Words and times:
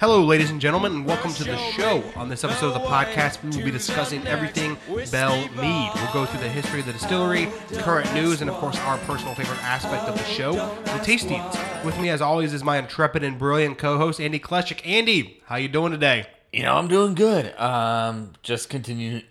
Hello, 0.00 0.22
ladies 0.22 0.50
and 0.50 0.60
gentlemen, 0.60 0.92
and 0.92 1.06
welcome 1.06 1.32
to 1.32 1.44
the 1.44 1.56
show. 1.56 2.04
On 2.16 2.28
this 2.28 2.44
episode 2.44 2.74
of 2.74 2.74
the 2.74 2.80
podcast, 2.80 3.42
we 3.42 3.56
will 3.56 3.64
be 3.64 3.70
discussing 3.70 4.26
everything 4.26 4.76
Belle 5.10 5.48
Meade. 5.56 5.90
We'll 5.94 6.12
go 6.12 6.26
through 6.26 6.40
the 6.40 6.48
history 6.50 6.80
of 6.80 6.86
the 6.86 6.92
distillery, 6.92 7.48
current 7.78 8.12
news, 8.12 8.42
and 8.42 8.50
of 8.50 8.56
course, 8.56 8.76
our 8.80 8.98
personal 8.98 9.34
favorite 9.34 9.64
aspect 9.64 10.04
of 10.04 10.14
the 10.18 10.24
show, 10.24 10.52
the 10.52 11.00
tastings. 11.00 11.84
With 11.84 11.98
me, 11.98 12.10
as 12.10 12.20
always, 12.20 12.52
is 12.52 12.62
my 12.62 12.76
intrepid 12.76 13.22
and 13.22 13.38
brilliant 13.38 13.78
co-host, 13.78 14.20
Andy 14.20 14.38
Kleshik. 14.38 14.86
Andy, 14.86 15.40
how 15.46 15.56
you 15.56 15.68
doing 15.68 15.90
today? 15.92 16.26
You 16.52 16.64
know, 16.64 16.76
I'm 16.76 16.88
doing 16.88 17.14
good. 17.14 17.58
Um, 17.58 18.34
just 18.42 18.68
continue, 18.68 19.22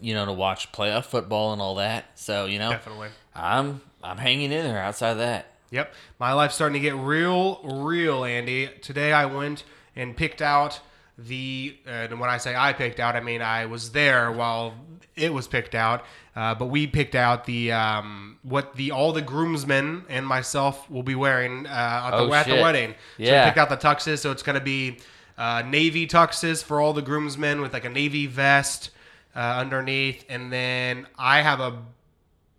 you 0.00 0.14
know, 0.14 0.26
to 0.26 0.32
watch 0.32 0.72
playoff 0.72 1.04
football 1.06 1.52
and 1.52 1.60
all 1.62 1.76
that. 1.76 2.06
So, 2.18 2.46
you 2.46 2.58
know, 2.58 2.70
Definitely. 2.70 3.08
I'm 3.34 3.80
I'm 4.02 4.18
hanging 4.18 4.52
in 4.52 4.64
there. 4.64 4.78
Outside 4.82 5.10
of 5.12 5.18
that, 5.18 5.46
Yep, 5.70 5.92
my 6.18 6.32
life's 6.32 6.54
starting 6.56 6.74
to 6.74 6.80
get 6.80 6.94
real, 6.96 7.60
real, 7.62 8.24
Andy. 8.24 8.68
Today 8.82 9.12
I 9.12 9.26
went 9.26 9.62
and 9.94 10.16
picked 10.16 10.42
out 10.42 10.80
the, 11.18 11.76
uh, 11.86 11.90
and 11.90 12.18
when 12.18 12.30
I 12.30 12.38
say 12.38 12.56
I 12.56 12.72
picked 12.72 12.98
out, 12.98 13.14
I 13.14 13.20
mean 13.20 13.42
I 13.42 13.66
was 13.66 13.92
there 13.92 14.32
while 14.32 14.74
it 15.16 15.32
was 15.32 15.46
picked 15.46 15.74
out. 15.74 16.04
Uh, 16.34 16.54
but 16.54 16.66
we 16.66 16.86
picked 16.86 17.14
out 17.14 17.44
the 17.44 17.72
um, 17.72 18.38
what 18.42 18.74
the 18.76 18.90
all 18.92 19.12
the 19.12 19.20
groomsmen 19.22 20.04
and 20.08 20.26
myself 20.26 20.88
will 20.90 21.02
be 21.02 21.14
wearing 21.14 21.66
uh, 21.66 21.70
at, 21.70 22.10
the, 22.12 22.16
Oh, 22.16 22.32
at 22.32 22.46
the 22.46 22.54
wedding. 22.54 22.92
So 22.92 23.24
Yeah. 23.24 23.44
we 23.44 23.50
picked 23.50 23.58
out 23.58 23.68
the 23.68 23.76
tuxes. 23.76 24.18
So 24.20 24.30
it's 24.30 24.42
going 24.42 24.58
to 24.58 24.64
be 24.64 24.98
uh, 25.36 25.62
navy 25.66 26.06
tuxes 26.06 26.62
for 26.64 26.80
all 26.80 26.92
the 26.92 27.02
groomsmen 27.02 27.60
with 27.60 27.72
like 27.72 27.84
a 27.84 27.88
navy 27.90 28.26
vest 28.26 28.90
uh, 29.34 29.38
underneath, 29.38 30.24
and 30.28 30.52
then 30.52 31.06
I 31.18 31.42
have 31.42 31.60
a 31.60 31.78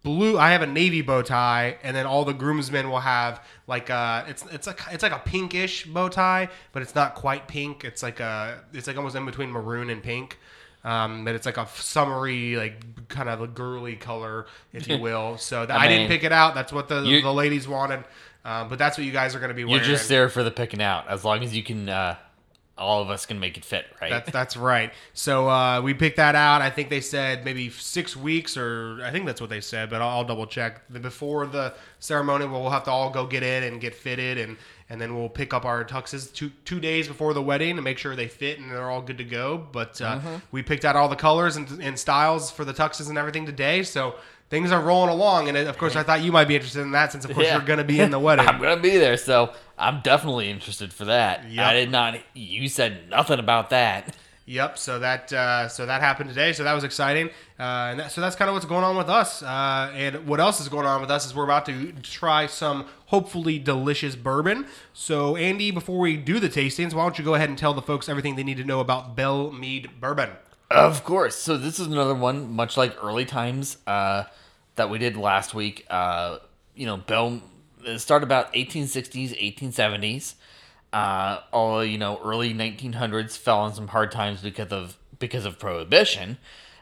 blue 0.03 0.35
I 0.37 0.51
have 0.51 0.63
a 0.63 0.67
navy 0.67 1.01
bow 1.03 1.21
tie 1.21 1.77
and 1.83 1.95
then 1.95 2.07
all 2.07 2.25
the 2.25 2.33
groomsmen 2.33 2.89
will 2.89 3.01
have 3.01 3.39
like 3.67 3.91
a 3.91 4.25
it's 4.27 4.43
it's 4.51 4.65
like 4.65 4.79
it's 4.91 5.03
like 5.03 5.11
a 5.11 5.19
pinkish 5.19 5.85
bow 5.85 6.09
tie 6.09 6.49
but 6.71 6.81
it's 6.81 6.95
not 6.95 7.13
quite 7.13 7.47
pink. 7.47 7.83
It's 7.85 8.01
like 8.01 8.19
a 8.19 8.63
it's 8.73 8.87
like 8.87 8.97
almost 8.97 9.15
in 9.15 9.25
between 9.25 9.51
maroon 9.51 9.89
and 9.91 10.01
pink. 10.01 10.39
Um, 10.83 11.23
but 11.23 11.35
it's 11.35 11.45
like 11.45 11.57
a 11.57 11.67
summery 11.75 12.55
like 12.55 13.07
kind 13.09 13.29
of 13.29 13.41
a 13.41 13.47
girly 13.47 13.95
color 13.95 14.47
if 14.73 14.87
you 14.87 14.97
will. 15.07 15.37
So 15.37 15.67
that, 15.67 15.77
I, 15.79 15.85
I 15.85 15.87
didn't 15.87 16.07
pick 16.07 16.23
it 16.23 16.31
out. 16.31 16.55
That's 16.55 16.73
what 16.73 16.87
the, 16.87 17.01
you- 17.03 17.21
the 17.21 17.31
ladies 17.31 17.67
wanted. 17.67 18.03
Um, 18.43 18.69
but 18.69 18.79
that's 18.79 18.97
what 18.97 19.05
you 19.05 19.11
guys 19.11 19.35
are 19.35 19.39
going 19.39 19.49
to 19.49 19.53
be 19.55 19.65
wearing 19.65 19.85
you're 19.85 19.95
just 19.95 20.09
there 20.09 20.27
for 20.29 20.41
the 20.41 20.49
picking 20.49 20.81
out. 20.81 21.07
As 21.07 21.23
long 21.23 21.43
as 21.43 21.55
you 21.55 21.61
can, 21.61 21.87
uh, 21.87 22.15
all 22.81 23.01
of 23.01 23.09
us 23.09 23.25
can 23.25 23.39
make 23.39 23.57
it 23.57 23.63
fit, 23.63 23.85
right? 24.01 24.09
That's 24.09 24.31
that's 24.31 24.57
right. 24.57 24.91
So 25.13 25.47
uh, 25.49 25.81
we 25.81 25.93
picked 25.93 26.17
that 26.17 26.35
out. 26.35 26.61
I 26.61 26.69
think 26.69 26.89
they 26.89 27.01
said 27.01 27.45
maybe 27.45 27.69
six 27.69 28.15
weeks, 28.17 28.57
or 28.57 28.99
I 29.03 29.11
think 29.11 29.25
that's 29.25 29.39
what 29.39 29.49
they 29.49 29.61
said, 29.61 29.89
but 29.89 30.01
I'll, 30.01 30.09
I'll 30.09 30.23
double 30.25 30.47
check. 30.47 30.81
Before 30.91 31.45
the 31.45 31.73
ceremony, 31.99 32.45
we'll 32.45 32.69
have 32.69 32.83
to 32.85 32.91
all 32.91 33.09
go 33.09 33.25
get 33.27 33.43
in 33.43 33.63
and 33.63 33.79
get 33.79 33.93
fitted, 33.95 34.37
and 34.37 34.57
and 34.89 34.99
then 34.99 35.15
we'll 35.15 35.29
pick 35.29 35.53
up 35.53 35.63
our 35.63 35.85
tuxes 35.85 36.33
two 36.33 36.51
two 36.65 36.79
days 36.79 37.07
before 37.07 37.33
the 37.33 37.41
wedding 37.41 37.75
to 37.77 37.81
make 37.81 37.97
sure 37.97 38.15
they 38.15 38.27
fit 38.27 38.59
and 38.59 38.69
they're 38.71 38.89
all 38.89 39.01
good 39.01 39.19
to 39.19 39.23
go. 39.23 39.57
But 39.71 40.01
uh, 40.01 40.17
Mm-hmm. 40.19 40.35
we 40.51 40.63
picked 40.63 40.83
out 40.83 40.95
all 40.95 41.07
the 41.07 41.15
colors 41.15 41.55
and, 41.55 41.69
and 41.81 41.97
styles 41.97 42.51
for 42.51 42.65
the 42.65 42.73
tuxes 42.73 43.07
and 43.09 43.17
everything 43.17 43.45
today. 43.45 43.83
So. 43.83 44.15
Things 44.51 44.71
are 44.71 44.81
rolling 44.81 45.09
along, 45.09 45.47
and 45.47 45.57
of 45.57 45.77
course, 45.77 45.95
I 45.95 46.03
thought 46.03 46.21
you 46.21 46.31
might 46.31 46.47
be 46.47 46.55
interested 46.55 46.81
in 46.81 46.91
that, 46.91 47.11
since 47.13 47.25
of 47.25 47.31
course 47.33 47.47
Yeah. 47.47 47.55
you're 47.57 47.65
going 47.65 47.79
to 47.79 47.83
be 47.85 47.99
in 48.01 48.11
the 48.11 48.19
wedding. 48.27 48.47
I'm 48.47 48.61
gonna 48.61 48.81
be 48.81 48.97
there, 48.97 49.15
so 49.17 49.53
I'm 49.79 50.01
definitely 50.01 50.49
interested 50.49 50.91
for 50.93 51.05
that. 51.05 51.49
Yep. 51.49 51.65
I 51.65 51.73
did 51.73 51.89
not. 51.89 52.19
You 52.35 52.67
said 52.67 53.09
nothing 53.09 53.39
about 53.39 53.69
that. 53.71 54.13
Yep. 54.45 54.77
So 54.77 54.99
that 54.99 55.31
uh, 55.31 55.69
so 55.69 55.85
that 55.85 56.01
happened 56.01 56.29
today. 56.29 56.51
So 56.51 56.65
that 56.65 56.73
was 56.73 56.83
exciting. 56.83 57.29
Uh, 57.57 57.63
and 57.91 57.99
that, 58.01 58.11
so 58.11 58.19
that's 58.19 58.35
kind 58.35 58.49
of 58.49 58.53
what's 58.55 58.65
going 58.65 58.83
on 58.83 58.97
with 58.97 59.07
us. 59.07 59.41
Uh, 59.41 59.89
and 59.95 60.27
what 60.27 60.41
else 60.41 60.59
is 60.59 60.67
going 60.67 60.85
on 60.85 60.99
with 60.99 61.09
us 61.09 61.25
is 61.25 61.33
we're 61.33 61.45
about 61.45 61.65
to 61.67 61.93
try 62.03 62.45
some 62.47 62.85
hopefully 63.05 63.57
delicious 63.57 64.17
bourbon. 64.17 64.65
So 64.91 65.37
Andy, 65.37 65.71
before 65.71 65.99
we 65.99 66.17
do 66.17 66.39
the 66.39 66.49
tastings, 66.49 66.93
why 66.93 67.03
don't 67.03 67.17
you 67.17 67.23
go 67.23 67.35
ahead 67.35 67.47
and 67.47 67.57
tell 67.57 67.73
the 67.73 67.81
folks 67.81 68.09
everything 68.09 68.35
they 68.35 68.43
need 68.43 68.57
to 68.57 68.65
know 68.65 68.81
about 68.81 69.15
Belle 69.15 69.51
Meade 69.51 70.01
Bourbon? 70.01 70.31
Of 70.69 71.03
course. 71.05 71.35
So 71.37 71.55
this 71.57 71.79
is 71.79 71.87
another 71.87 72.15
one, 72.15 72.51
much 72.51 72.75
like 72.75 72.95
early 73.01 73.25
times 73.25 73.77
uh, 73.87 74.23
that 74.81 74.89
we 74.89 74.97
did 74.97 75.15
last 75.15 75.53
week. 75.53 75.85
Uh, 75.91 76.39
you 76.73 76.87
know, 76.87 76.97
Belle 76.97 77.39
started 77.97 78.25
about 78.25 78.51
1860s, 78.53 79.37
1870s. 79.59 80.33
Uh, 80.91 81.39
all 81.51 81.85
you 81.85 81.99
know, 81.99 82.19
early 82.23 82.51
1900s 82.51 83.37
fell 83.37 83.59
on 83.59 83.73
some 83.75 83.87
hard 83.89 84.11
times 84.11 84.41
because 84.41 84.71
of 84.71 84.97
because 85.19 85.45
of 85.45 85.59
prohibition. 85.59 86.39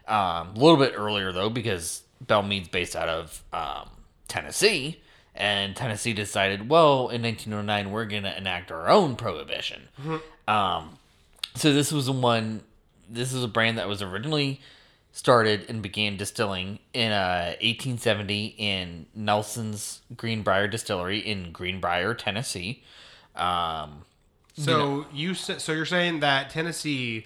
Um, 0.07 0.15
a 0.15 0.53
little 0.55 0.77
bit 0.77 0.93
earlier 0.95 1.33
though, 1.33 1.49
because 1.49 2.03
Belle 2.21 2.41
Meade's 2.41 2.69
based 2.69 2.95
out 2.95 3.09
of 3.09 3.43
um, 3.51 3.89
Tennessee, 4.29 5.01
and 5.35 5.75
Tennessee 5.75 6.13
decided, 6.13 6.69
well, 6.69 7.09
in 7.09 7.21
1909 7.21 7.91
we're 7.91 8.05
gonna 8.05 8.33
enact 8.37 8.71
our 8.71 8.87
own 8.87 9.17
prohibition. 9.17 9.89
Um, 10.47 10.97
so 11.55 11.73
this 11.73 11.91
was 11.91 12.05
the 12.05 12.13
one. 12.13 12.63
This 13.09 13.33
is 13.33 13.43
a 13.43 13.47
brand 13.49 13.77
that 13.77 13.89
was 13.89 14.01
originally 14.01 14.61
started 15.11 15.65
and 15.69 15.81
began 15.81 16.17
distilling 16.17 16.79
in 16.93 17.11
uh, 17.11 17.55
1870 17.61 18.55
in 18.57 19.05
Nelson's 19.15 20.01
Greenbrier 20.15 20.67
Distillery 20.67 21.19
in 21.19 21.51
Greenbrier, 21.51 22.13
Tennessee. 22.13 22.83
Um, 23.35 24.03
So 24.55 25.05
you 25.13 25.33
sa- 25.33 25.57
so 25.57 25.71
you're 25.71 25.85
saying 25.85 26.19
that 26.19 26.49
Tennessee 26.49 27.25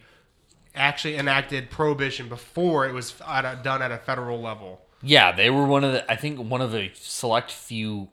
actually 0.76 1.16
enacted 1.18 1.70
prohibition 1.70 2.30
before 2.30 2.86
it 2.88 2.94
was 2.94 3.14
at 3.28 3.46
a, 3.46 3.60
done 3.64 3.82
at 3.82 3.92
a 3.92 3.98
federal 3.98 4.40
level. 4.42 4.82
yeah, 5.02 5.32
they 5.32 5.50
were 5.50 5.66
one 5.66 5.84
of 5.84 5.92
the. 5.94 6.10
I 6.12 6.16
think 6.16 6.40
one 6.40 6.62
of 6.62 6.72
the 6.72 6.92
select 6.96 7.52
few 7.52 8.10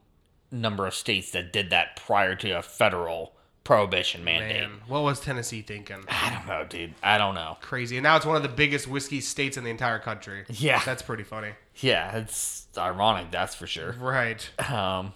number 0.51 0.87
of 0.87 0.95
states 0.95 1.31
that 1.31 1.53
did 1.53 1.71
that 1.71 1.95
prior 1.97 2.35
to 2.35 2.51
a 2.51 2.63
federal 2.63 3.33
prohibition 3.65 4.25
mandate. 4.25 4.63
Man, 4.63 4.71
what 4.87 5.03
was 5.03 5.21
Tennessee 5.21 5.63
thinking? 5.63 6.05
I 6.09 6.35
don't 6.35 6.47
know, 6.47 6.65
dude. 6.69 6.95
I 7.03 7.19
don't 7.19 7.35
know. 7.35 7.57
Crazy. 7.61 7.97
And 7.97 8.05
now 8.05 8.17
it's 8.17 8.27
one 8.27 8.37
of 8.37 8.43
the 8.43 8.49
biggest 8.49 8.89
whiskey 8.89 9.21
states 9.21 9.57
in 9.57 9.65
the 9.65 9.71
entire 9.71 9.99
country. 9.99 10.45
Yeah. 10.49 10.83
That's 10.85 11.03
pretty 11.03 11.25
funny. 11.25 11.51
Yeah, 11.77 12.17
it's 12.17 12.67
ironic, 12.77 13.31
that's 13.31 13.55
for 13.55 13.67
sure. 13.67 13.93
Right. 13.93 14.49
Um, 14.71 15.13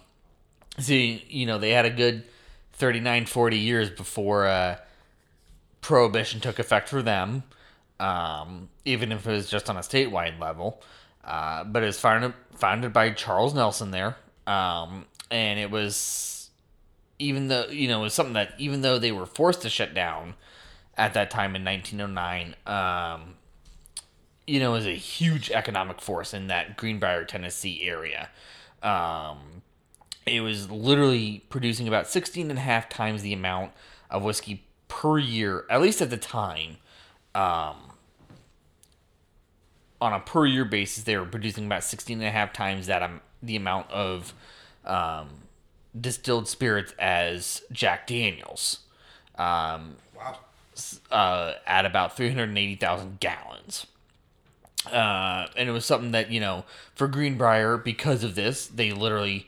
see, 0.79 1.23
you 1.29 1.45
know, 1.45 1.59
they 1.59 1.71
had 1.71 1.85
a 1.85 1.89
good 1.89 2.23
39, 2.73 3.25
40 3.25 3.57
years 3.57 3.89
before 3.89 4.45
uh, 4.47 4.77
prohibition 5.81 6.39
took 6.39 6.59
effect 6.59 6.89
for 6.89 7.01
them, 7.01 7.43
um, 7.99 8.69
even 8.83 9.11
if 9.11 9.27
it 9.27 9.31
was 9.31 9.49
just 9.49 9.69
on 9.69 9.77
a 9.77 9.81
statewide 9.81 10.39
level. 10.39 10.81
Uh, 11.23 11.63
but 11.63 11.83
it 11.83 11.87
was 11.87 11.99
founded, 11.99 12.33
founded 12.55 12.93
by 12.93 13.11
Charles 13.11 13.53
Nelson 13.53 13.91
there. 13.91 14.15
Um, 14.45 15.05
and 15.31 15.59
it 15.59 15.71
was, 15.71 16.34
even 17.19 17.47
though, 17.47 17.67
you 17.67 17.87
know, 17.87 17.99
it 17.99 18.03
was 18.03 18.13
something 18.13 18.33
that, 18.33 18.53
even 18.57 18.81
though 18.81 18.99
they 18.99 19.11
were 19.11 19.25
forced 19.25 19.61
to 19.61 19.69
shut 19.69 19.93
down 19.93 20.35
at 20.97 21.13
that 21.13 21.29
time 21.29 21.55
in 21.55 21.63
1909, 21.63 22.55
um, 22.65 23.35
you 24.47 24.59
know, 24.59 24.75
is 24.75 24.85
a 24.85 24.91
huge 24.91 25.49
economic 25.51 26.01
force 26.01 26.33
in 26.33 26.47
that 26.47 26.77
Greenbrier, 26.77 27.23
Tennessee 27.23 27.81
area. 27.83 28.29
Um, 28.83 29.63
it 30.25 30.41
was 30.41 30.69
literally 30.69 31.43
producing 31.49 31.87
about 31.87 32.07
16 32.07 32.49
and 32.49 32.59
a 32.59 32.61
half 32.61 32.89
times 32.89 33.21
the 33.21 33.33
amount 33.33 33.71
of 34.09 34.23
whiskey 34.23 34.65
per 34.87 35.17
year, 35.17 35.65
at 35.69 35.81
least 35.81 36.01
at 36.01 36.09
the 36.09 36.17
time. 36.17 36.77
Um, 37.33 37.75
on 40.01 40.13
a 40.13 40.19
per 40.19 40.45
year 40.45 40.65
basis, 40.65 41.03
they 41.03 41.17
were 41.17 41.25
producing 41.25 41.65
about 41.65 41.83
16 41.83 42.19
and 42.19 42.27
a 42.27 42.31
half 42.31 42.53
times 42.53 42.87
that 42.87 43.01
um, 43.01 43.21
the 43.41 43.55
amount 43.55 43.89
of 43.89 44.33
um, 44.85 45.29
distilled 45.99 46.47
spirits 46.47 46.93
as 46.99 47.63
Jack 47.71 48.07
Daniels. 48.07 48.79
Um, 49.37 49.97
Wow. 50.15 50.37
uh, 51.11 51.53
at 51.67 51.85
about 51.85 52.15
380,000 52.15 53.19
gallons. 53.19 53.85
Uh, 54.91 55.47
and 55.57 55.67
it 55.67 55.71
was 55.71 55.85
something 55.85 56.11
that, 56.11 56.29
you 56.31 56.39
know, 56.39 56.63
for 56.93 57.07
Greenbrier, 57.07 57.77
because 57.77 58.23
of 58.23 58.35
this, 58.35 58.67
they 58.67 58.91
literally 58.91 59.47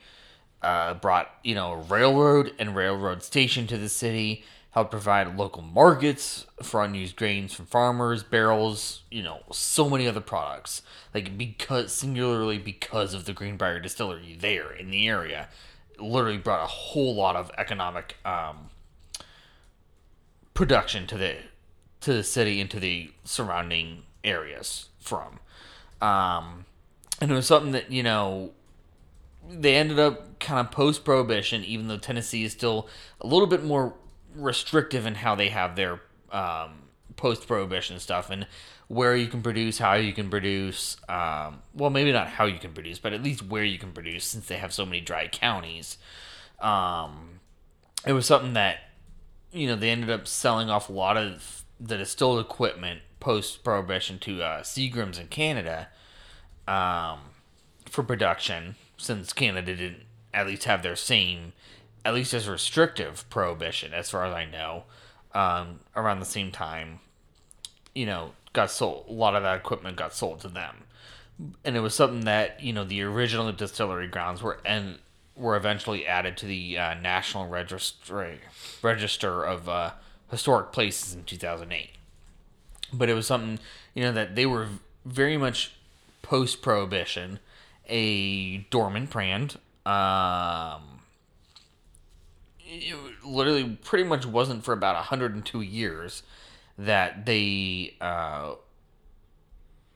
uh, 0.61 0.95
brought, 0.95 1.29
you 1.43 1.53
know, 1.55 1.73
a 1.73 1.77
railroad 1.77 2.53
and 2.57 2.75
railroad 2.75 3.21
station 3.23 3.67
to 3.67 3.77
the 3.77 3.89
city, 3.89 4.43
helped 4.71 4.91
provide 4.91 5.37
local 5.37 5.61
markets 5.61 6.45
for 6.63 6.83
unused 6.83 7.15
grains 7.15 7.53
from 7.53 7.65
farmers, 7.65 8.23
barrels, 8.23 9.03
you 9.11 9.21
know, 9.23 9.41
so 9.51 9.89
many 9.89 10.07
other 10.07 10.21
products. 10.21 10.81
Like, 11.13 11.37
because, 11.37 11.93
singularly 11.93 12.57
because 12.57 13.13
of 13.13 13.25
the 13.25 13.33
Greenbrier 13.33 13.79
distillery 13.79 14.35
there 14.39 14.71
in 14.71 14.89
the 14.91 15.07
area, 15.07 15.49
literally 15.99 16.37
brought 16.37 16.63
a 16.63 16.67
whole 16.67 17.15
lot 17.15 17.35
of 17.35 17.51
economic, 17.57 18.15
um, 18.25 18.69
production 20.53 21.05
to 21.07 21.17
the 21.17 21.35
to 22.01 22.13
the 22.13 22.23
city 22.23 22.59
and 22.59 22.69
to 22.71 22.79
the 22.79 23.11
surrounding 23.23 24.03
areas 24.23 24.89
from. 24.99 25.39
Um, 26.01 26.65
and 27.21 27.31
it 27.31 27.33
was 27.33 27.47
something 27.47 27.71
that 27.71 27.91
you 27.91 28.03
know 28.03 28.51
they 29.49 29.75
ended 29.75 29.99
up 29.99 30.39
kind 30.39 30.59
of 30.59 30.71
post 30.71 31.05
prohibition, 31.05 31.63
even 31.63 31.87
though 31.87 31.97
Tennessee 31.97 32.43
is 32.43 32.51
still 32.51 32.87
a 33.21 33.27
little 33.27 33.47
bit 33.47 33.63
more 33.63 33.93
restrictive 34.35 35.05
in 35.05 35.15
how 35.15 35.35
they 35.35 35.49
have 35.49 35.75
their 35.75 36.01
um, 36.31 36.86
post 37.17 37.47
prohibition 37.47 37.99
stuff 37.99 38.29
and 38.29 38.47
where 38.87 39.15
you 39.15 39.27
can 39.27 39.41
produce, 39.41 39.79
how 39.79 39.95
you 39.95 40.13
can 40.13 40.29
produce. 40.29 40.95
Um, 41.09 41.61
well, 41.73 41.89
maybe 41.89 42.11
not 42.11 42.27
how 42.29 42.45
you 42.45 42.57
can 42.57 42.71
produce, 42.71 42.99
but 42.99 43.11
at 43.11 43.21
least 43.21 43.43
where 43.43 43.63
you 43.63 43.77
can 43.77 43.91
produce, 43.91 44.23
since 44.23 44.47
they 44.47 44.57
have 44.57 44.73
so 44.73 44.85
many 44.85 45.01
dry 45.01 45.27
counties. 45.27 45.97
Um, 46.59 47.41
it 48.05 48.13
was 48.13 48.25
something 48.25 48.53
that 48.53 48.79
you 49.51 49.67
know 49.67 49.75
they 49.75 49.89
ended 49.89 50.09
up 50.09 50.27
selling 50.27 50.69
off 50.69 50.89
a 50.89 50.93
lot 50.93 51.17
of 51.17 51.63
the 51.79 51.97
distilled 51.97 52.39
equipment 52.39 53.01
post 53.19 53.63
prohibition 53.63 54.19
to 54.19 54.41
uh, 54.41 54.61
Seagram's 54.61 55.19
in 55.19 55.27
Canada 55.27 55.89
um, 56.67 57.19
for 57.85 58.03
production, 58.03 58.75
since 58.97 59.33
Canada 59.33 59.75
didn't 59.75 60.03
at 60.33 60.47
least 60.47 60.65
have 60.65 60.83
their 60.83 60.95
same, 60.95 61.53
at 62.05 62.13
least 62.13 62.33
as 62.33 62.47
restrictive 62.47 63.29
prohibition, 63.29 63.93
as 63.93 64.09
far 64.09 64.25
as 64.25 64.33
I 64.33 64.45
know, 64.45 64.83
um, 65.33 65.79
around 65.95 66.19
the 66.19 66.25
same 66.25 66.51
time. 66.51 66.99
You 67.97 68.05
know, 68.05 68.31
got 68.53 68.69
sold. 68.69 69.05
A 69.09 69.11
lot 69.11 69.35
of 69.35 69.41
that 69.41 69.57
equipment 69.57 69.97
got 69.97 70.13
sold 70.13 70.41
to 70.41 70.47
them, 70.47 70.83
and 71.65 71.75
it 71.75 71.79
was 71.79 71.95
something 71.95 72.25
that 72.25 72.61
you 72.61 72.71
know 72.71 72.83
the 72.83 73.01
original 73.01 73.51
distillery 73.51 74.07
grounds 74.07 74.43
were 74.43 74.59
and 74.63 74.99
were 75.35 75.55
eventually 75.55 76.05
added 76.05 76.37
to 76.37 76.45
the 76.45 76.77
uh, 76.77 76.93
National 76.93 77.47
Register 77.47 78.37
Register 78.83 79.43
of 79.43 79.67
uh, 79.67 79.91
Historic 80.29 80.71
Places 80.71 81.15
in 81.15 81.23
2008. 81.23 81.89
But 82.93 83.09
it 83.09 83.15
was 83.15 83.25
something 83.25 83.59
you 83.95 84.03
know 84.03 84.11
that 84.11 84.35
they 84.35 84.45
were 84.45 84.67
very 85.03 85.37
much 85.37 85.71
post 86.21 86.61
Prohibition, 86.61 87.39
a 87.87 88.57
dormant 88.69 89.09
brand. 89.09 89.57
Um, 89.85 91.01
it 92.59 92.95
literally 93.25 93.77
pretty 93.83 94.03
much 94.03 94.25
wasn't 94.25 94.63
for 94.63 94.73
about 94.73 94.95
102 94.95 95.61
years 95.61 96.21
that 96.77 97.25
they 97.25 97.95
uh, 97.99 98.53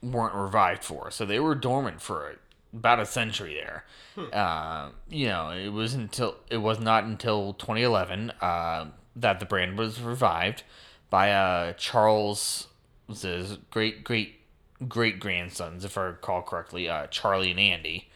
weren't 0.01 0.35
revived 0.35 0.83
for. 0.83 1.11
So 1.11 1.25
they 1.25 1.39
were 1.39 1.55
dormant 1.55 2.01
for 2.01 2.35
about 2.73 2.99
a 2.99 3.05
century 3.05 3.53
there. 3.53 3.85
Uh, 4.33 4.89
you 5.09 5.27
know, 5.27 5.51
it 5.51 5.69
was 5.69 5.93
until 5.93 6.35
it 6.49 6.57
was 6.57 6.79
not 6.79 7.03
until 7.03 7.53
2011 7.53 8.31
uh, 8.41 8.85
that 9.15 9.39
the 9.39 9.45
brand 9.45 9.77
was 9.77 10.01
revived 10.01 10.63
by 11.09 11.31
uh, 11.31 11.73
Charles, 11.73 12.67
his 13.07 13.57
great 13.69 14.03
great 14.03 14.39
great 14.87 15.19
grandsons, 15.19 15.85
if 15.85 15.97
I 15.97 16.03
recall 16.03 16.41
correctly, 16.41 16.89
uh, 16.89 17.07
Charlie 17.07 17.51
and 17.51 17.59
Andy. 17.59 18.09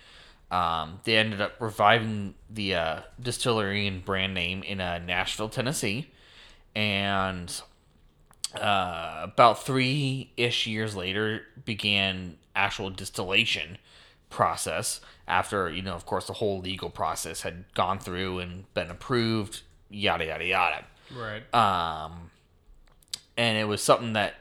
Um, 0.52 1.00
they 1.04 1.18
ended 1.18 1.42
up 1.42 1.54
reviving 1.60 2.36
the 2.50 2.76
uh, 2.76 3.02
distillery 3.22 3.88
and 3.88 4.04
brand 4.04 4.34
name 4.34 4.64
in 4.64 4.80
uh, 4.80 5.00
Nashville, 5.00 5.50
Tennessee, 5.50 6.12
and 6.76 7.62
uh, 8.62 9.22
about 9.24 9.64
three 9.64 10.32
ish 10.38 10.68
years 10.68 10.96
later 10.96 11.44
began 11.66 12.38
actual 12.56 12.90
distillation 12.90 13.78
process 14.30 15.02
after 15.28 15.70
you 15.70 15.82
know 15.82 15.94
of 15.94 16.06
course 16.06 16.28
the 16.28 16.34
whole 16.34 16.60
legal 16.60 16.90
process 16.90 17.42
had 17.42 17.64
gone 17.74 18.00
through 18.00 18.40
and 18.40 18.72
been 18.74 18.90
approved 18.90 19.62
yada 19.90 20.26
yada 20.26 20.46
yada 20.46 20.84
Right. 21.16 21.54
um 21.54 22.32
and 23.38 23.58
it 23.58 23.66
was 23.66 23.82
something 23.84 24.14
that 24.14 24.34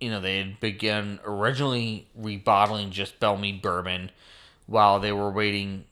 you 0.00 0.10
know 0.10 0.20
they 0.20 0.38
had 0.38 0.60
begun 0.60 1.18
originally 1.24 2.08
rebottling 2.20 2.90
just 2.90 3.18
Belle 3.20 3.36
Meade 3.36 3.62
bourbon 3.62 4.10
while 4.66 4.98
they 5.00 5.12
were 5.12 5.30
waiting 5.30 5.84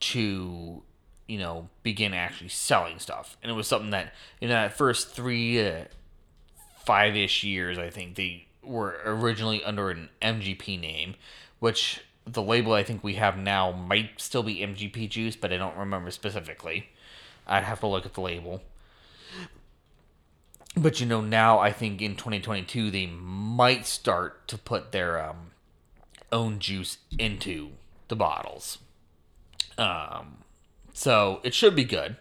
to 0.00 0.82
you 1.26 1.38
know 1.38 1.68
begin 1.82 2.12
actually 2.14 2.48
selling 2.50 2.98
stuff 2.98 3.36
and 3.42 3.50
it 3.50 3.54
was 3.54 3.66
something 3.66 3.90
that 3.90 4.12
you 4.40 4.48
know 4.48 4.54
that 4.54 4.76
first 4.76 5.08
three 5.10 5.54
to 5.54 5.86
five 6.86 7.16
ish 7.16 7.44
years 7.44 7.78
I 7.78 7.90
think 7.90 8.14
they 8.14 8.46
were 8.62 8.98
originally 9.04 9.62
under 9.62 9.90
an 9.90 10.08
MGP 10.22 10.80
name 10.80 11.14
which 11.58 12.00
the 12.26 12.42
label 12.42 12.72
I 12.72 12.82
think 12.82 13.04
we 13.04 13.14
have 13.14 13.36
now 13.36 13.72
might 13.72 14.20
still 14.20 14.42
be 14.42 14.56
MGP 14.56 15.08
juice 15.08 15.36
but 15.36 15.52
I 15.52 15.56
don't 15.56 15.76
remember 15.76 16.10
specifically 16.10 16.88
I'd 17.46 17.64
have 17.64 17.80
to 17.80 17.86
look 17.86 18.06
at 18.06 18.14
the 18.14 18.20
label 18.20 18.62
but 20.76 21.00
you 21.00 21.06
know, 21.06 21.20
now 21.20 21.58
I 21.58 21.72
think 21.72 22.02
in 22.02 22.16
2022 22.16 22.90
they 22.90 23.06
might 23.06 23.86
start 23.86 24.48
to 24.48 24.58
put 24.58 24.92
their 24.92 25.22
um, 25.22 25.52
own 26.32 26.58
juice 26.58 26.98
into 27.18 27.72
the 28.08 28.16
bottles. 28.16 28.78
Um, 29.78 30.38
so 30.92 31.40
it 31.44 31.54
should 31.54 31.76
be 31.76 31.84
good. 31.84 32.16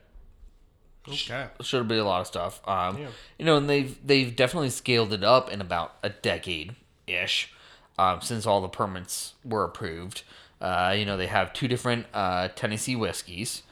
Okay. 1.08 1.48
Should 1.62 1.88
be 1.88 1.98
a 1.98 2.06
lot 2.06 2.22
of 2.22 2.28
stuff. 2.28 2.62
Um, 2.68 2.98
Yeah. 2.98 3.08
you 3.38 3.46
know, 3.46 3.58
and 3.58 3.70
they've 3.70 3.98
they've 4.06 4.34
definitely 4.36 4.70
scaled 4.70 5.12
it 5.14 5.24
up 5.24 5.52
in 5.52 5.60
about 5.62 5.96
a 6.02 6.10
decade 6.10 6.76
ish 7.08 7.52
um, 7.98 8.22
since 8.22 8.46
all 8.46 8.62
the 8.62 8.70
permits 8.70 9.34
were 9.44 9.64
approved. 9.66 10.24
Uh, 10.62 10.96
you 10.98 11.06
know, 11.06 11.18
they 11.18 11.28
have 11.28 11.52
two 11.52 11.68
different 11.68 12.06
uh, 12.14 12.48
Tennessee 12.56 12.96
whiskeys, 12.96 13.64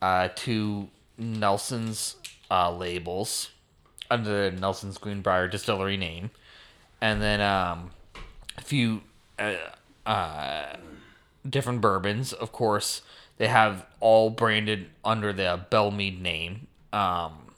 uh, 0.00 0.28
two 0.36 0.88
Nelson's 1.18 2.16
uh, 2.50 2.70
labels 2.72 3.50
under 4.10 4.50
the 4.50 4.56
Nelson's 4.56 4.96
Greenbrier 4.98 5.48
distillery 5.48 5.96
name, 5.96 6.30
and 7.00 7.20
then 7.20 7.40
um, 7.40 7.90
a 8.56 8.60
few 8.60 9.02
uh, 9.40 9.54
uh, 10.06 10.76
different 11.48 11.80
bourbons. 11.80 12.32
Of 12.32 12.52
course, 12.52 13.02
they 13.40 13.48
have 13.48 13.86
all 14.00 14.28
branded 14.28 14.90
under 15.02 15.32
the 15.32 15.64
Belle 15.70 15.90
Meade 15.90 16.20
name. 16.20 16.66
Um, 16.92 17.54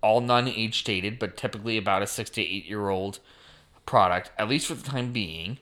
all 0.00 0.20
non-age 0.20 0.78
stated, 0.78 1.18
but 1.18 1.36
typically 1.36 1.76
about 1.76 2.00
a 2.00 2.06
six 2.06 2.30
to 2.30 2.40
eight 2.40 2.66
year 2.66 2.88
old 2.88 3.18
product, 3.86 4.30
at 4.38 4.48
least 4.48 4.68
for 4.68 4.74
the 4.74 4.84
time 4.84 5.12
being. 5.12 5.58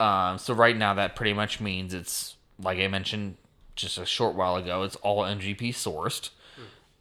Um, 0.00 0.38
so 0.38 0.54
right 0.54 0.76
now, 0.76 0.92
that 0.92 1.14
pretty 1.14 1.32
much 1.32 1.60
means 1.60 1.94
it's 1.94 2.34
like 2.58 2.80
I 2.80 2.88
mentioned 2.88 3.36
just 3.76 3.96
a 3.96 4.04
short 4.04 4.34
while 4.34 4.56
ago. 4.56 4.82
It's 4.82 4.96
all 4.96 5.22
MGP 5.22 5.68
sourced. 5.68 6.30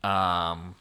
Um, 0.08 0.76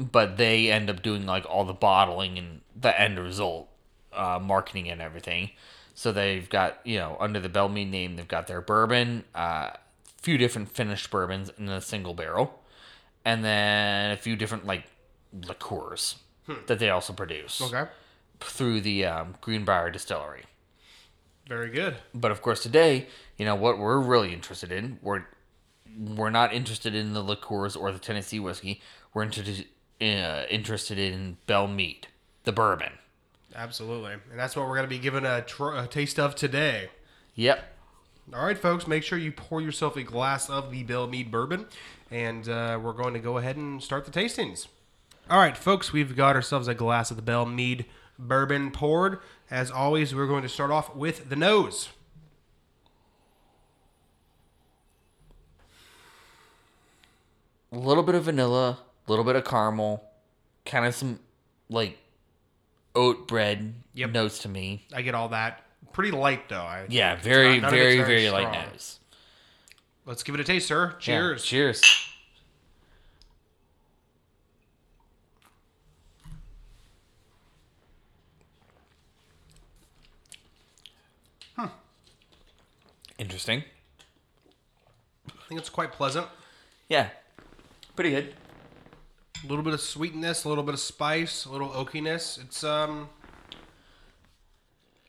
but 0.00 0.36
they 0.36 0.68
end 0.68 0.90
up 0.90 1.00
doing 1.00 1.26
like 1.26 1.46
all 1.48 1.64
the 1.64 1.72
bottling 1.72 2.38
and 2.38 2.62
the 2.74 3.00
end 3.00 3.20
result, 3.20 3.68
uh, 4.12 4.40
marketing 4.42 4.88
and 4.90 5.00
everything. 5.00 5.50
So 6.00 6.12
they've 6.12 6.48
got 6.48 6.80
you 6.82 6.96
know 6.96 7.18
under 7.20 7.40
the 7.40 7.50
Belle 7.50 7.68
Meade 7.68 7.90
name, 7.90 8.16
they've 8.16 8.26
got 8.26 8.46
their 8.46 8.62
bourbon, 8.62 9.24
a 9.34 9.38
uh, 9.38 9.72
few 10.22 10.38
different 10.38 10.70
finished 10.70 11.10
bourbons 11.10 11.50
in 11.58 11.68
a 11.68 11.82
single 11.82 12.14
barrel, 12.14 12.58
and 13.22 13.44
then 13.44 14.10
a 14.10 14.16
few 14.16 14.34
different 14.34 14.64
like 14.64 14.84
liqueurs 15.46 16.14
that 16.68 16.78
they 16.78 16.88
also 16.88 17.12
produce 17.12 17.60
Okay. 17.60 17.84
through 18.40 18.80
the 18.80 19.04
um, 19.04 19.34
Greenbrier 19.42 19.90
Distillery. 19.90 20.44
Very 21.46 21.68
good. 21.68 21.96
But 22.14 22.30
of 22.30 22.40
course, 22.40 22.62
today, 22.62 23.06
you 23.36 23.44
know 23.44 23.54
what 23.54 23.78
we're 23.78 24.00
really 24.00 24.32
interested 24.32 24.72
in. 24.72 24.98
We're 25.02 25.26
we're 25.98 26.30
not 26.30 26.54
interested 26.54 26.94
in 26.94 27.12
the 27.12 27.22
liqueurs 27.22 27.76
or 27.76 27.92
the 27.92 27.98
Tennessee 27.98 28.40
whiskey. 28.40 28.80
We're 29.12 29.24
interested 29.24 29.66
uh, 30.00 30.46
interested 30.48 30.98
in 30.98 31.36
Belle 31.44 31.68
Meade, 31.68 32.06
the 32.44 32.52
bourbon. 32.52 32.92
Absolutely. 33.54 34.12
And 34.12 34.38
that's 34.38 34.54
what 34.54 34.66
we're 34.68 34.76
going 34.76 34.88
to 34.88 34.94
be 34.94 34.98
giving 34.98 35.24
a, 35.24 35.42
tr- 35.42 35.74
a 35.74 35.86
taste 35.86 36.18
of 36.18 36.34
today. 36.34 36.90
Yep. 37.34 37.64
All 38.32 38.44
right, 38.44 38.58
folks, 38.58 38.86
make 38.86 39.02
sure 39.02 39.18
you 39.18 39.32
pour 39.32 39.60
yourself 39.60 39.96
a 39.96 40.04
glass 40.04 40.48
of 40.48 40.70
the 40.70 40.84
Belle 40.84 41.08
Meade 41.08 41.32
bourbon, 41.32 41.66
and 42.12 42.48
uh, 42.48 42.78
we're 42.80 42.92
going 42.92 43.12
to 43.14 43.18
go 43.18 43.38
ahead 43.38 43.56
and 43.56 43.82
start 43.82 44.04
the 44.04 44.12
tastings. 44.12 44.68
All 45.28 45.38
right, 45.38 45.56
folks, 45.56 45.92
we've 45.92 46.14
got 46.14 46.36
ourselves 46.36 46.68
a 46.68 46.74
glass 46.74 47.10
of 47.10 47.16
the 47.16 47.22
Belle 47.22 47.46
Meade 47.46 47.86
bourbon 48.18 48.70
poured. 48.70 49.18
As 49.50 49.70
always, 49.70 50.14
we're 50.14 50.28
going 50.28 50.42
to 50.42 50.48
start 50.48 50.70
off 50.70 50.94
with 50.94 51.28
the 51.28 51.34
nose. 51.34 51.88
A 57.72 57.78
little 57.78 58.02
bit 58.04 58.14
of 58.14 58.24
vanilla, 58.24 58.78
a 59.06 59.10
little 59.10 59.24
bit 59.24 59.34
of 59.34 59.44
caramel, 59.44 60.04
kind 60.64 60.86
of 60.86 60.94
some 60.94 61.18
like 61.68 61.98
oat 62.94 63.28
bread 63.28 63.74
Yep. 63.94 64.10
notes 64.10 64.38
to 64.40 64.48
me. 64.48 64.86
I 64.94 65.02
get 65.02 65.14
all 65.14 65.28
that. 65.30 65.62
Pretty 65.92 66.10
light, 66.12 66.48
though. 66.48 66.60
I 66.62 66.86
Yeah, 66.88 67.16
very, 67.16 67.60
not- 67.60 67.72
it's 67.72 67.82
very, 67.82 67.98
very 68.02 68.30
light 68.30 68.52
nose. 68.72 69.00
Let's 70.06 70.22
give 70.22 70.34
it 70.34 70.40
a 70.40 70.44
taste, 70.44 70.66
sir. 70.68 70.90
Yeah, 70.92 70.98
Cheers. 71.00 71.44
cheers. 71.44 71.82
Interesting. 83.18 83.64
I 85.28 85.32
think 85.48 85.60
it's 85.60 85.68
quite 85.68 85.92
pleasant. 85.92 86.26
Yeah. 86.88 87.10
Pretty 87.94 88.10
good. 88.10 88.34
A 89.42 89.46
little 89.46 89.64
bit 89.64 89.72
of 89.74 89.80
sweetness, 89.80 90.44
a 90.44 90.48
little 90.48 90.64
bit 90.64 90.74
of 90.74 90.80
spice, 90.80 91.44
a 91.46 91.50
little 91.50 91.68
oakiness. 91.70 92.38
It's 92.42 92.62
um, 92.64 93.08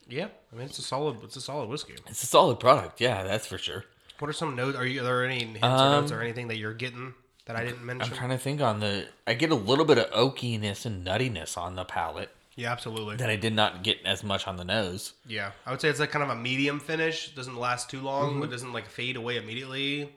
yeah. 0.07 0.27
I 0.51 0.55
mean, 0.55 0.65
it's 0.65 0.79
a 0.79 0.81
solid. 0.81 1.17
It's 1.23 1.35
a 1.35 1.41
solid 1.41 1.69
whiskey. 1.69 1.95
It's 2.07 2.23
a 2.23 2.27
solid 2.27 2.59
product. 2.59 2.99
Yeah, 3.01 3.23
that's 3.23 3.47
for 3.47 3.57
sure. 3.57 3.85
What 4.19 4.29
are 4.29 4.33
some 4.33 4.55
notes? 4.55 4.77
Are 4.77 4.85
you 4.85 5.01
are 5.01 5.03
there 5.03 5.25
any 5.25 5.39
hints 5.39 5.59
or 5.63 5.65
Um, 5.65 5.91
notes 6.01 6.11
or 6.11 6.21
anything 6.21 6.47
that 6.49 6.57
you're 6.57 6.73
getting? 6.73 7.13
that 7.45 7.55
I 7.55 7.63
didn't 7.65 7.83
mention? 7.85 8.11
I'm 8.11 8.17
trying 8.17 8.29
to 8.29 8.37
think 8.37 8.61
on 8.61 8.79
the. 8.79 9.07
I 9.25 9.33
get 9.33 9.51
a 9.51 9.55
little 9.55 9.85
bit 9.85 9.97
of 9.97 10.09
oakiness 10.11 10.85
and 10.85 11.05
nuttiness 11.05 11.57
on 11.57 11.75
the 11.75 11.83
palate 11.83 12.29
yeah, 12.55 12.71
absolutely. 12.71 13.15
that 13.15 13.29
I 13.29 13.35
did 13.35 13.53
not 13.53 13.83
get 13.83 13.97
as 14.05 14.23
much 14.23 14.47
on 14.47 14.57
the 14.57 14.63
nose. 14.63 15.13
Yeah, 15.27 15.51
I 15.65 15.71
would 15.71 15.81
say 15.81 15.89
it's 15.89 15.99
like 15.99 16.11
kind 16.11 16.23
of 16.23 16.29
a 16.29 16.35
medium 16.35 16.79
finish. 16.79 17.33
Doesn't 17.33 17.57
last 17.57 17.89
too 17.89 17.99
long, 18.01 18.31
Mm-hmm. 18.31 18.39
but 18.41 18.51
doesn't 18.51 18.73
like 18.73 18.87
fade 18.87 19.15
away 19.15 19.37
immediately. 19.37 20.13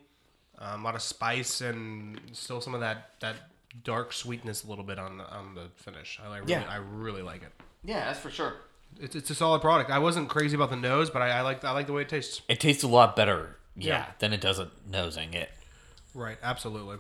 Um, 0.59 0.83
a 0.83 0.85
lot 0.85 0.95
of 0.95 1.03
spice 1.03 1.61
and 1.63 2.21
still 2.33 2.61
some 2.61 2.75
of 2.75 2.81
that 2.81 3.11
that 3.21 3.37
dark 3.83 4.13
sweetness 4.13 4.65
a 4.65 4.69
little 4.69 4.85
bit 4.85 4.99
on 4.99 5.19
the, 5.19 5.25
on 5.29 5.55
the 5.55 5.69
finish. 5.77 6.21
I 6.25 6.29
like, 6.29 6.41
really, 6.43 6.53
Yeah. 6.53 6.65
I 6.69 6.77
really 6.77 7.23
like 7.23 7.43
it. 7.43 7.53
Yeah, 7.83 8.05
that's 8.07 8.21
for 8.21 8.31
sure. 8.31 8.55
It's, 9.01 9.17
it's 9.17 9.29
a 9.31 9.35
solid 9.35 9.61
product. 9.61 9.91
I 9.91 9.99
wasn't 9.99 10.29
crazy 10.29 10.55
about 10.55 10.71
the 10.71 10.77
nose, 10.77 11.11
but 11.11 11.21
I, 11.23 11.31
I 11.31 11.41
like 11.41 11.65
I 11.65 11.73
like 11.73 11.87
the 11.89 11.93
way 11.93 12.03
it 12.03 12.09
tastes. 12.09 12.43
It 12.49 12.61
tastes 12.61 12.85
a 12.85 12.89
lot 12.89 13.17
better, 13.17 13.57
yeah, 13.77 13.89
Yeah. 13.89 14.07
than 14.21 14.33
it 14.33 14.41
does 14.41 14.61
at 14.61 14.69
nosing 14.89 15.35
it. 15.35 15.51
Right, 16.15 16.39
absolutely. 16.43 16.99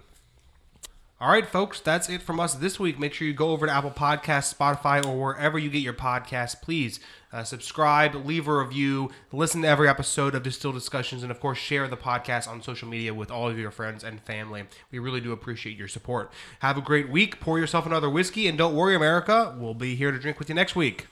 All 1.20 1.30
right, 1.30 1.46
folks, 1.46 1.78
that's 1.78 2.08
it 2.08 2.22
from 2.22 2.40
us 2.40 2.54
this 2.54 2.80
week. 2.80 2.98
Make 2.98 3.14
sure 3.14 3.26
you 3.26 3.32
go 3.32 3.50
over 3.50 3.66
to 3.66 3.72
Apple 3.72 3.92
Podcasts, 3.92 4.52
Spotify, 4.52 5.06
or 5.06 5.16
wherever 5.16 5.56
you 5.56 5.70
get 5.70 5.78
your 5.78 5.94
podcasts. 5.94 6.60
Please 6.60 6.98
uh, 7.32 7.44
subscribe, 7.44 8.16
leave 8.26 8.48
a 8.48 8.58
review, 8.58 9.10
listen 9.30 9.62
to 9.62 9.68
every 9.68 9.88
episode 9.88 10.34
of 10.34 10.42
Distilled 10.42 10.74
Discussions, 10.74 11.22
and 11.22 11.30
of 11.30 11.38
course, 11.38 11.56
share 11.56 11.86
the 11.86 11.96
podcast 11.96 12.48
on 12.48 12.62
social 12.62 12.88
media 12.88 13.14
with 13.14 13.30
all 13.30 13.48
of 13.48 13.56
your 13.56 13.70
friends 13.70 14.02
and 14.02 14.20
family. 14.22 14.64
We 14.90 14.98
really 14.98 15.20
do 15.20 15.30
appreciate 15.30 15.78
your 15.78 15.88
support. 15.88 16.32
Have 16.58 16.76
a 16.76 16.82
great 16.82 17.08
week. 17.08 17.38
Pour 17.38 17.60
yourself 17.60 17.86
another 17.86 18.10
whiskey, 18.10 18.48
and 18.48 18.58
don't 18.58 18.74
worry, 18.74 18.96
America. 18.96 19.56
We'll 19.56 19.74
be 19.74 19.94
here 19.94 20.10
to 20.10 20.18
drink 20.18 20.40
with 20.40 20.48
you 20.48 20.56
next 20.56 20.74
week. 20.74 21.06